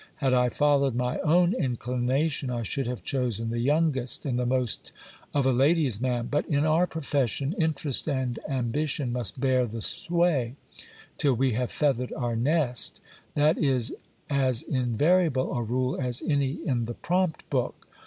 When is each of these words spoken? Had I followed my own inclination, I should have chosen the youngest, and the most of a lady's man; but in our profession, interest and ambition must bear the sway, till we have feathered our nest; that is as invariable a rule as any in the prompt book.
Had 0.15 0.33
I 0.33 0.49
followed 0.49 0.95
my 0.95 1.19
own 1.19 1.53
inclination, 1.53 2.49
I 2.49 2.63
should 2.63 2.87
have 2.87 3.03
chosen 3.03 3.51
the 3.51 3.59
youngest, 3.59 4.25
and 4.25 4.39
the 4.39 4.47
most 4.47 4.91
of 5.31 5.45
a 5.45 5.51
lady's 5.51 6.01
man; 6.01 6.25
but 6.31 6.43
in 6.47 6.65
our 6.65 6.87
profession, 6.87 7.53
interest 7.59 8.07
and 8.09 8.39
ambition 8.49 9.11
must 9.13 9.39
bear 9.39 9.67
the 9.67 9.79
sway, 9.83 10.55
till 11.19 11.35
we 11.35 11.51
have 11.53 11.71
feathered 11.71 12.11
our 12.13 12.35
nest; 12.35 12.99
that 13.35 13.59
is 13.59 13.93
as 14.27 14.63
invariable 14.63 15.53
a 15.53 15.61
rule 15.61 15.95
as 16.01 16.23
any 16.27 16.67
in 16.67 16.85
the 16.85 16.95
prompt 16.95 17.47
book. 17.51 17.87